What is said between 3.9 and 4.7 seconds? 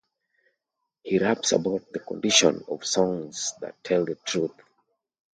the truth.